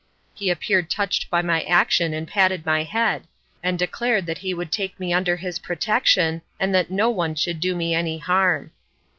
He 0.33 0.49
appeared 0.49 0.89
touched 0.89 1.29
by 1.29 1.43
my 1.43 1.61
action 1.61 2.11
and 2.11 2.27
patted 2.27 2.65
my 2.65 2.81
head, 2.81 3.27
and 3.61 3.77
declared 3.77 4.25
that 4.25 4.39
he 4.39 4.51
would 4.51 4.71
take 4.71 4.99
me 4.99 5.13
under 5.13 5.37
his 5.37 5.59
protection, 5.59 6.41
and 6.59 6.73
that 6.73 6.89
no 6.89 7.11
one 7.11 7.35
should 7.35 7.59
do 7.59 7.75
me 7.75 7.93
any 7.93 8.17
harm. 8.17 8.71